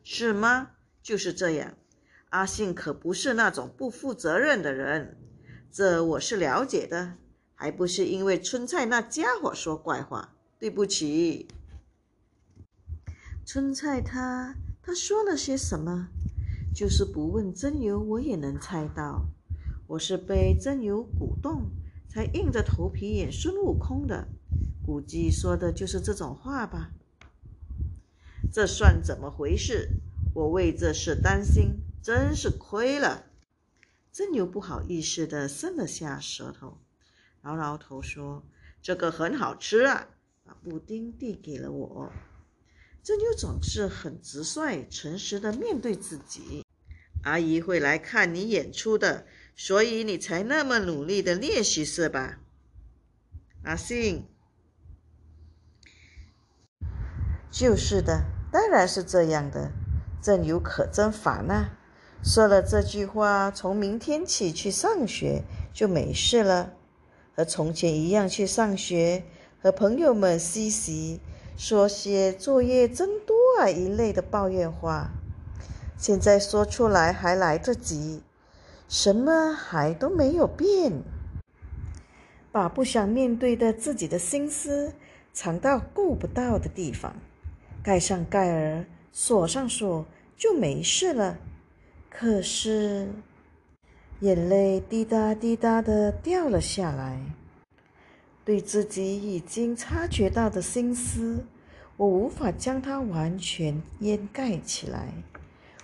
[0.04, 0.72] 是吗？
[1.02, 1.74] 就是这样。
[2.30, 5.18] 阿信可不是那种不负责任的人，
[5.72, 7.14] 这我是了解的。
[7.54, 10.34] 还不是因为春菜那家伙说怪话。
[10.58, 11.48] 对不起，
[13.46, 14.56] 春菜他。
[14.82, 16.10] 他说了些什么？
[16.74, 19.26] 就是不问真由，我也能猜到。
[19.88, 21.70] 我是被真由鼓动，
[22.08, 24.28] 才硬着头皮演孙悟空的。
[24.86, 26.92] 估计说的就是这种话吧。
[28.52, 29.90] 这算怎么回事？
[30.34, 33.26] 我为这事担心，真是亏了。
[34.12, 36.78] 真牛不好意思的伸了下舌头，
[37.42, 38.46] 挠挠头说
[38.82, 40.08] ：“这个很好吃啊！”
[40.46, 42.12] 把布丁递给了我。
[43.04, 46.64] 真牛总是很直率、诚实的面对自己。
[47.24, 52.40] 阿姨会来看你演出的，所以你才那么努力的练习，是吧？
[53.64, 54.26] 阿信，
[57.58, 59.72] 就是的，当然是这样的。
[60.22, 61.68] 真由可真烦呐！
[62.22, 65.42] 说了这句话，从明天起去上学
[65.72, 66.74] 就没事了，
[67.34, 69.24] 和从前一样去上学，
[69.62, 71.22] 和朋友们嬉戏。
[71.56, 75.12] 说些作业真多啊一类的抱怨话，
[75.98, 78.22] 现在说出来还来得及，
[78.90, 80.92] 什么还都没有变。
[82.52, 84.92] 把不想面对的自己的心思
[85.32, 87.16] 藏到够不到的地方，
[87.86, 90.04] 盖上盖儿，锁上锁，
[90.36, 91.38] 就没事了。
[92.10, 93.08] 可是，
[94.22, 97.22] 眼泪滴答滴答的掉了下来。
[98.44, 101.46] 对自己已经察觉到的心思，
[101.96, 105.14] 我无法将它完全掩盖起来。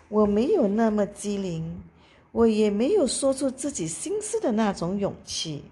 [0.09, 1.83] 我没有那么机灵，
[2.31, 5.65] 我也没有说出自己心思的那种勇气，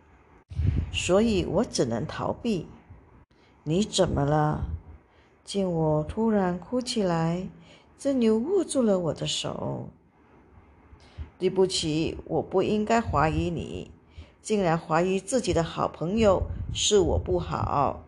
[0.94, 2.68] 所以我只能逃避。
[3.64, 4.64] 你怎么了？
[5.50, 7.50] 见我突然哭起来，
[7.98, 9.90] 真牛握住了我的手。
[11.40, 13.90] 对不起，我不应该怀疑你。
[14.44, 18.04] 竟然怀疑自己的好朋友是我不好，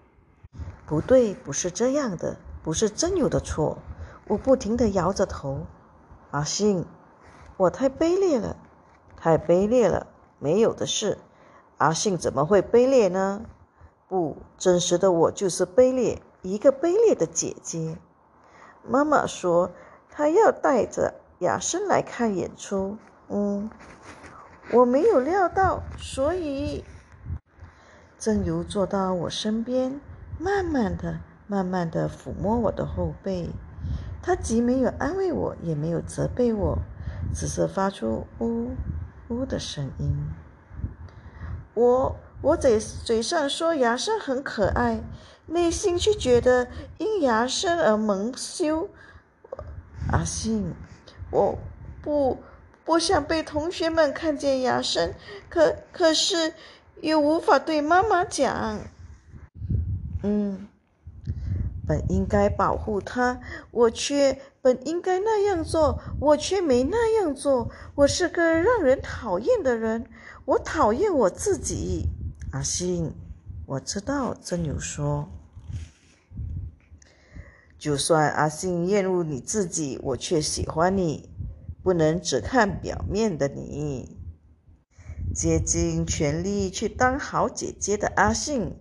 [0.86, 3.80] 不对，不是这样的，不是真牛的错。
[4.28, 5.66] 我不停地摇着头。
[6.30, 6.86] 阿信，
[7.58, 8.56] 我太卑劣了，
[9.18, 10.06] 太卑劣了，
[10.38, 11.18] 没有的事。
[11.78, 13.42] 阿信怎么会卑劣呢？
[14.08, 17.98] 不，真实的我就是卑劣，一个卑劣的姐姐。
[18.88, 19.72] 妈妈说
[20.10, 22.98] 她要带着雅生来看演出。
[23.30, 23.70] 嗯。
[24.74, 26.86] 我没有料到，所以
[28.18, 30.00] 正如坐到我身边，
[30.40, 33.50] 慢慢的、慢慢的抚摸我的后背。
[34.22, 36.78] 他既没有安慰我，也没有责备我，
[37.34, 38.70] 只是发出呜
[39.28, 40.30] 呜的声音。
[41.74, 45.02] 我我嘴嘴上说牙生很可爱，
[45.46, 48.90] 内心却觉得因牙生而蒙羞。
[50.12, 50.74] 阿信，
[51.32, 51.58] 我
[52.02, 52.38] 不。
[52.88, 55.14] 我想被同学们看见牙生，
[55.48, 56.54] 可可是
[57.00, 58.80] 又无法对妈妈讲。
[60.24, 60.68] 嗯，
[61.88, 67.70] 本应该保护他，我却本应该那样做，我却没那样做。
[67.96, 70.08] 我是个让人讨厌的人，
[70.46, 72.10] 我讨厌我自己。
[72.52, 73.14] 阿信，
[73.72, 75.30] 我知道真有说，
[77.80, 81.30] 就算阿信厌恶你自己，我却喜欢你。
[81.82, 84.20] 不能只看表面的你，
[85.34, 88.76] 竭尽全力去当好姐姐的阿信，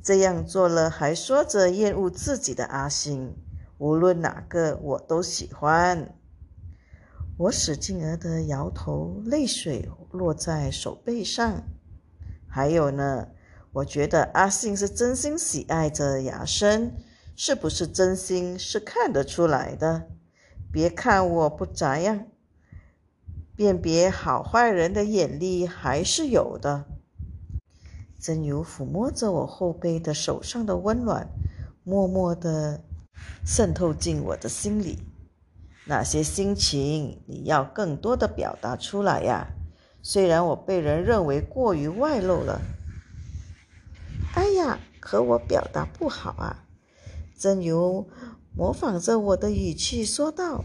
[0.00, 3.34] 这样做了还说着厌恶自己的阿信，
[3.78, 6.14] 无论哪个我都喜欢。
[7.36, 11.64] 我使劲儿的摇头，泪水落在手背上。
[12.48, 13.28] 还有呢，
[13.72, 16.92] 我觉得阿信是真心喜爱着雅生，
[17.36, 20.08] 是不是真心是看得出来的。
[20.72, 22.26] 别看我不咋样，
[23.54, 26.84] 辨别好坏人的眼力还是有的。
[28.18, 31.28] 真如抚摸着我后背的手上的温暖，
[31.84, 32.82] 默默地
[33.46, 34.98] 渗透进我的心里。
[35.86, 39.46] 那些心情，你要更多的表达出来呀。
[40.02, 42.60] 虽然我被人认为过于外露了。
[44.34, 46.64] 哎呀，可我表达不好啊！
[47.36, 48.06] 真由
[48.54, 50.64] 模仿着我的语气说道，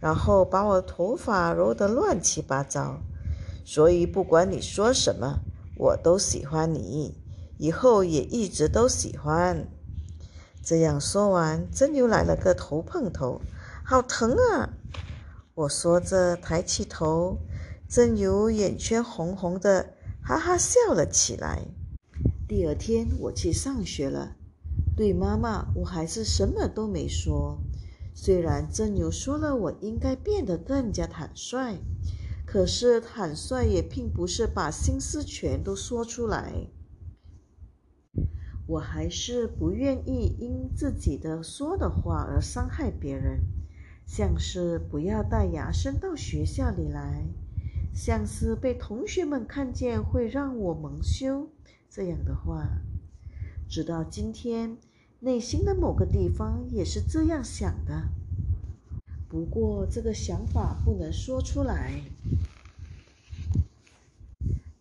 [0.00, 3.00] 然后把我头发揉得乱七八糟。
[3.64, 5.40] 所以不管你说什么，
[5.76, 7.18] 我都喜欢你，
[7.58, 9.66] 以后也一直都喜欢。
[10.62, 13.40] 这样说完，真由来了个头碰头，
[13.84, 14.70] 好疼啊！
[15.54, 17.38] 我说着抬起头，
[17.88, 21.62] 真由眼圈红红的，哈哈笑了起来。
[22.48, 24.36] 第二天我去上学了，
[24.96, 27.60] 对妈妈我还是什么都没说。
[28.14, 31.78] 虽然真牛说了我应该变得更加坦率，
[32.46, 36.68] 可是坦率也并不是把心思全都说出来。
[38.68, 43.40] 我还是不愿意因自己的说的话而伤害别人，
[44.06, 47.26] 像是不要带牙生到学校里来，
[47.92, 51.48] 像是被同学们看见会让我蒙羞。
[51.96, 52.68] 这样的话，
[53.70, 54.76] 直到今天，
[55.20, 58.10] 内心的某个地方也是这样想的。
[59.30, 62.02] 不过，这个想法不能说出来。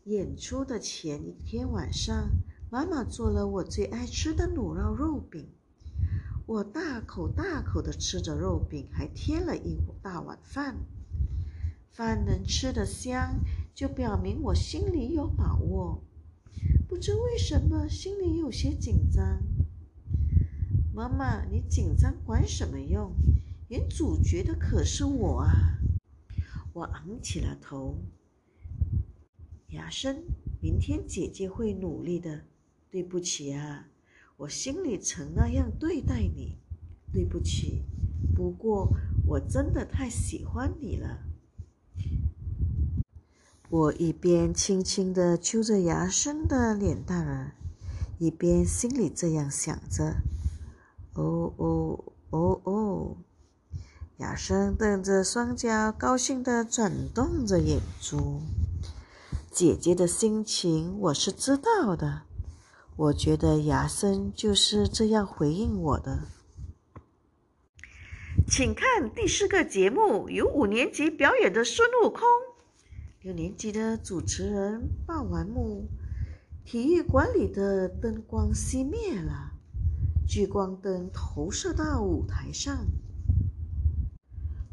[0.04, 2.32] 演出的前一天晚上，
[2.70, 5.48] 妈妈做了我最爱吃的卤肉肉饼。
[6.46, 10.76] 我大口大口的吃着肉饼，还添了一大碗饭。
[11.94, 13.40] 饭能吃得香，
[13.74, 16.04] 就表明我心里有把握。
[16.88, 19.42] 不知为什么，心里有些紧张。
[20.94, 23.12] 妈妈，你紧张管什么用？
[23.70, 25.80] 演主角的可是我啊！
[26.74, 27.98] 我昂起了头。
[29.70, 30.24] 雅生，
[30.62, 32.46] 明天姐姐会努力的。
[32.90, 33.88] 对不起啊，
[34.38, 36.58] 我心里曾那样对待你。
[37.12, 37.84] 对不起，
[38.34, 38.90] 不过
[39.26, 41.24] 我真的太喜欢你了。
[43.76, 47.56] 我一边轻轻地揪着牙生的脸蛋儿，
[48.20, 50.16] 一边心里这样想着
[51.16, 53.18] ：“哦哦哦哦！”
[54.16, 58.40] 牙生瞪着双脚，高兴地转动着眼珠。
[59.52, 62.22] 姐姐的心情我是知道的，
[62.96, 66.20] 我觉得牙生就是这样回应我的。
[68.48, 72.22] 请看第四个节目，由五年级表演的孙悟空。
[73.26, 75.90] 六年级的主持人报完幕，
[76.64, 79.54] 体育馆里的灯光熄灭了，
[80.28, 82.86] 聚光灯投射到舞台上，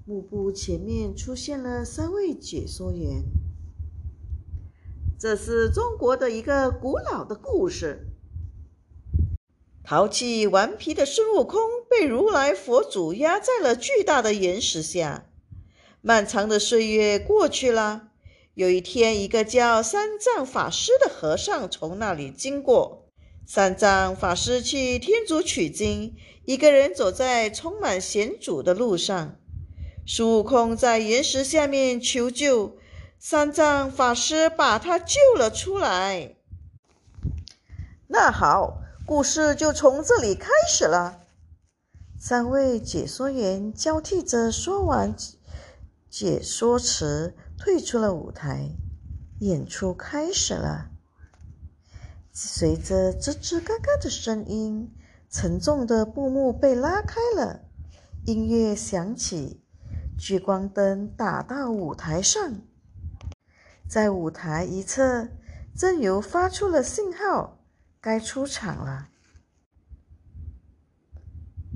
[0.04, 3.24] 幕布前面出现了三位解说员。
[5.18, 8.06] 这是中国的一个古老的故事：
[9.82, 15.24] 淘气顽皮的孙悟空被如来佛祖压在了巨大的岩石下，
[16.02, 18.10] 漫长的岁月过去了。
[18.54, 23.06] 有一天，一个叫三藏法师的和尚从那里经过。
[23.46, 29.36] 三藏法师去天竺取经，一个人走在充满险阻的路上。
[30.06, 32.76] 孙悟空在岩石下面求救，
[33.18, 36.34] 三藏法师把他救了出来。
[38.08, 41.20] 那好，故事就从这里开始了。
[42.20, 45.16] 三位解说员交替着说完
[46.10, 47.34] 解说词。
[47.64, 48.74] 退出了舞台，
[49.38, 50.90] 演出开始了。
[52.32, 54.92] 随着吱吱嘎嘎的声音，
[55.30, 57.60] 沉重的布幕被拉开了，
[58.26, 59.62] 音乐响起，
[60.18, 62.62] 聚光灯打到舞台上。
[63.88, 65.28] 在舞台一侧，
[65.76, 67.60] 正由发出了信号，
[68.00, 69.10] 该出场了。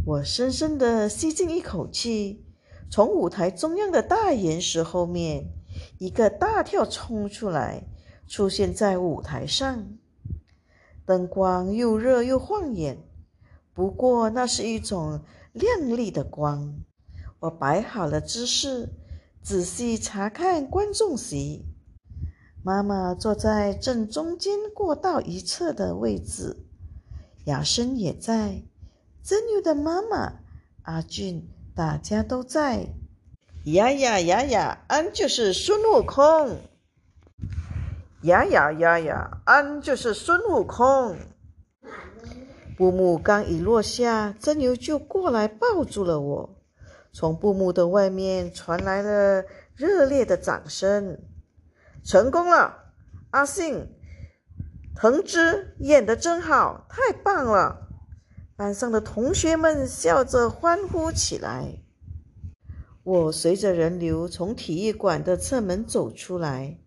[0.04, 2.44] 我深深的吸进一口气，
[2.90, 5.52] 从舞台中央的大岩石后面。
[5.98, 7.84] 一个大跳冲出来，
[8.28, 9.86] 出现在舞台上，
[11.04, 12.98] 灯光又热又晃眼。
[13.72, 15.22] 不过那是一种
[15.52, 16.74] 亮丽的光。
[17.40, 18.88] 我摆好了姿势，
[19.42, 21.64] 仔细查看观众席。
[22.62, 26.56] 妈妈坐在正中间过道一侧的位置，
[27.44, 28.62] 雅生也在。
[29.22, 30.40] 真牛的妈妈
[30.82, 32.94] 阿俊，大家都在。
[33.66, 34.84] 呀呀呀呀！
[34.86, 36.60] 俺就是孙悟空。
[38.22, 39.40] 呀呀呀呀！
[39.44, 41.16] 俺就是孙悟空。
[42.76, 46.62] 布幕刚一落下，真牛就过来抱住了我。
[47.12, 49.44] 从布幕的外面传来了
[49.74, 51.18] 热烈的掌声。
[52.04, 52.92] 成功了，
[53.30, 53.88] 阿信、
[54.94, 57.88] 藤枝演的真好，太棒了！
[58.54, 61.80] 班上的同学们笑着欢呼起来。
[63.06, 66.80] 我随着人流从体育馆的侧门走出来，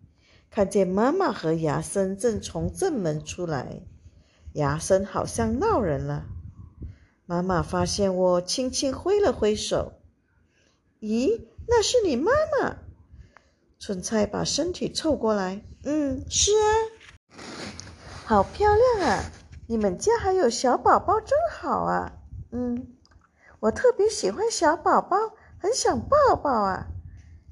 [0.50, 3.80] 看见妈妈和牙生正从正门出来，
[4.52, 6.26] 牙生好像闹人了。
[7.24, 9.94] 妈妈发现我，轻轻挥了挥手。
[11.00, 12.76] 咦，那是你妈妈？
[13.78, 15.64] 春菜把身体凑过来。
[15.84, 16.68] 嗯，是啊，
[18.26, 19.24] 好漂亮啊！
[19.68, 22.12] 你们家还有小宝宝，真好啊。
[22.52, 22.88] 嗯，
[23.60, 25.16] 我特别喜欢小宝宝，
[25.60, 26.88] 很想抱抱啊。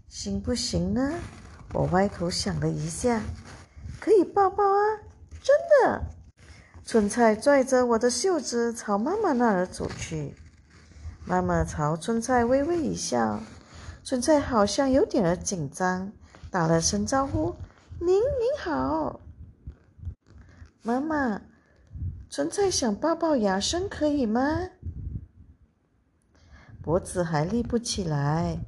[0.09, 1.13] 行不行呢？
[1.75, 3.21] 我歪头想了一下，
[4.01, 4.81] 可以抱抱啊，
[5.43, 6.03] 真的。
[6.83, 10.35] 春菜拽着我的袖子朝妈妈那儿走去，
[11.27, 13.41] 妈妈朝春菜微微一笑，
[14.03, 16.11] 春菜好像有点儿紧张，
[16.51, 17.55] 打了声招呼
[18.01, 19.21] ：“您您好，
[20.83, 21.43] 妈妈。”
[22.31, 24.71] 春菜想抱抱牙生，可以吗？
[26.83, 28.59] 脖子还立不起来，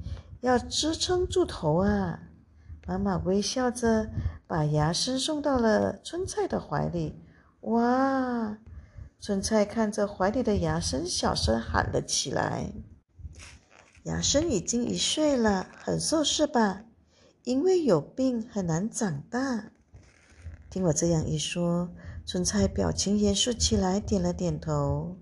[0.41, 2.19] 要支撑住头啊！
[2.87, 4.09] 妈妈微笑着
[4.47, 7.21] 把牙生送到了春菜的怀里。
[7.61, 8.57] 哇！
[9.19, 12.73] 春菜看着怀里的牙生，小声喊了起来
[14.05, 16.85] ：“牙生已经一岁了，很瘦是吧？
[17.43, 19.71] 因为有病，很难长大。”
[20.71, 21.91] 听我这样一说，
[22.25, 25.17] 春菜表情严肃起来，点了点头。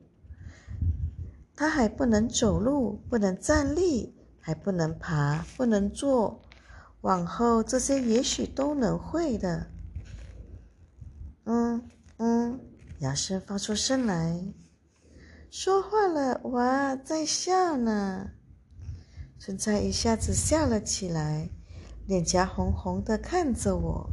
[1.59, 6.41] 他还不能走路，不能站立，还不能爬，不能坐。
[7.01, 9.67] 往后这些也许都能会的。
[11.43, 11.83] 嗯。
[12.15, 12.61] 嗯，
[12.99, 14.41] 牙生发出声来，
[15.51, 16.39] 说话了。
[16.45, 18.29] 哇，在笑呢。
[19.37, 21.49] 春菜一下子笑了起来，
[22.07, 24.09] 脸颊红红的，看着我，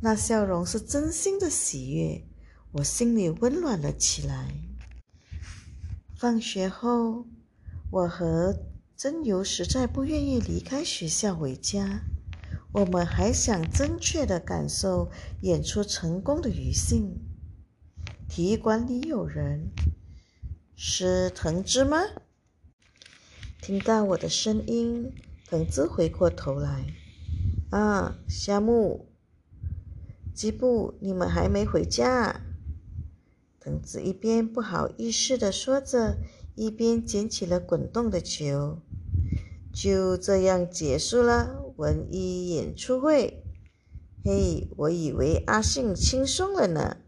[0.00, 2.24] 那笑容是真心的喜悦，
[2.70, 4.52] 我心里温暖了起来。
[6.18, 7.26] 放学后，
[7.90, 8.56] 我和
[8.96, 12.00] 真由实在不愿意离开学校回家，
[12.72, 15.10] 我们还想真切的感受
[15.42, 17.20] 演出成功的余兴。
[18.30, 19.70] 体育馆里有人，
[20.74, 21.98] 是藤枝吗？
[23.60, 25.12] 听到我的声音，
[25.46, 26.94] 藤枝回过头来。
[27.68, 29.04] 啊，夏木，
[30.32, 32.40] 吉布，你们还没回家？
[33.66, 36.18] 藤子一边不好意思的说着，
[36.54, 38.78] 一边捡起了滚动的球。
[39.74, 43.42] 就这样结束了文艺演出会。
[44.24, 46.98] 嘿，我以为阿信轻松了呢。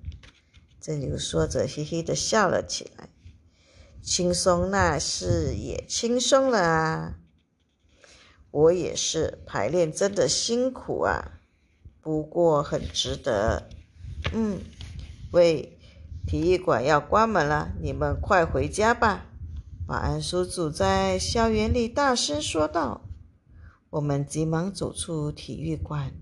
[0.81, 3.09] 正牛说着，嘿嘿的笑了起来。
[4.03, 7.19] 轻松那是也轻松了啊！
[8.51, 11.39] 我也是，排练真的辛苦啊，
[12.01, 13.69] 不过很值得。
[14.33, 14.59] 嗯，
[15.31, 15.78] 喂，
[16.27, 19.25] 体育馆要关门了，你们快回家吧。
[19.87, 23.03] 保安叔叔在校园里大声说道。
[23.91, 26.13] 我们急忙走出体育馆，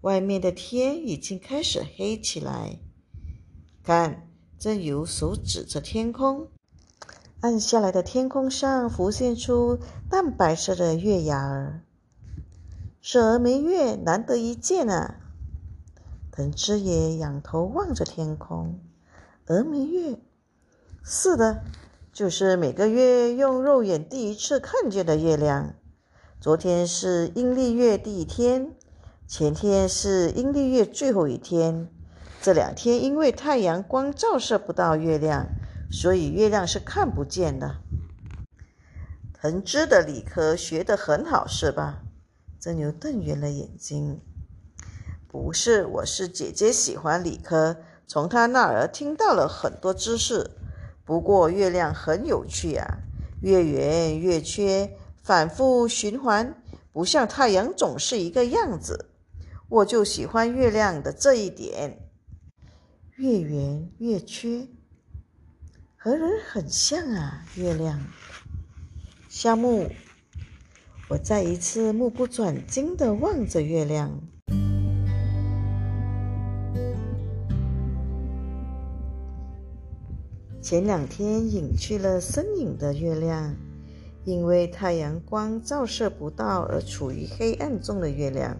[0.00, 2.78] 外面的天已经开始黑起来。
[3.82, 4.26] 看，
[4.58, 6.48] 正由手指着天空，
[7.40, 11.82] 暗下来的天空上浮现出淡白色的月牙儿。
[13.02, 15.16] 是峨眉月，难得一见啊！
[16.32, 18.80] 藤枝也仰头望着天空。
[19.46, 20.18] 峨眉月，
[21.04, 21.62] 是的，
[22.12, 25.76] 就是每个月用肉眼第一次看见的月亮。
[26.40, 28.74] 昨天是阴历月第一天，
[29.28, 31.88] 前天是阴历月最后一天。
[32.42, 35.46] 这两天因为太阳光照射不到月亮，
[35.92, 37.76] 所以月亮是看不见的。
[39.32, 42.02] 藤枝的理科学得很好，是吧？
[42.58, 44.20] 真牛瞪圆了眼睛。
[45.28, 47.76] 不是，我是姐姐喜欢理科，
[48.06, 50.50] 从他那儿听到了很多知识。
[51.04, 52.98] 不过月亮很有趣啊，
[53.40, 59.10] 月圆月缺，反复循环，不像太阳总是一个样子。
[59.68, 61.98] 我就喜欢月亮的这一点。
[63.16, 64.68] 月圆月缺，
[65.96, 67.44] 和人很像啊！
[67.54, 68.00] 月亮，
[69.28, 69.90] 夏木，
[71.08, 74.20] 我再一次目不转睛的望着月亮。
[80.66, 83.54] 前两天隐去了身影的月亮，
[84.24, 88.56] 因为太阳光照射不到而处于黑暗中的月亮，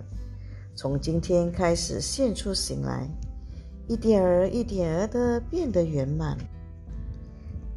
[0.77, 3.11] 从今天开始现出形来。
[3.89, 6.39] 一点儿一点儿的变得圆满，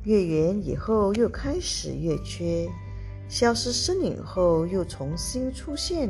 [0.03, 2.69] 月圆以后又开始月缺，
[3.27, 6.07] 消失身影后又重新出现。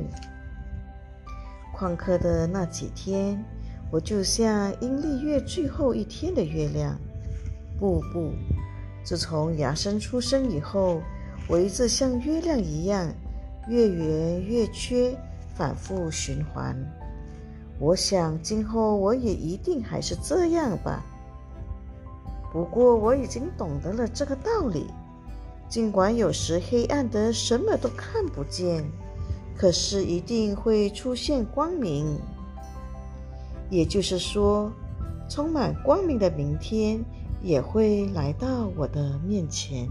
[1.73, 3.41] 旷课的那几天，
[3.89, 6.99] 我就像阴历月最后一天的月亮。
[7.79, 8.31] 不不，
[9.03, 11.01] 自从牙生出生以后，
[11.47, 13.07] 我一直像月亮一样，
[13.69, 15.15] 月圆月缺，
[15.55, 16.75] 反复循环。
[17.79, 21.01] 我想今后我也一定还是这样吧。
[22.51, 24.87] 不过我已经懂得了这个道理，
[25.69, 28.83] 尽管有时黑暗的什么都看不见，
[29.55, 32.17] 可是一定会出现光明。
[33.69, 34.69] 也就是说，
[35.29, 36.99] 充满光明的明天
[37.41, 39.89] 也会来到我的面前。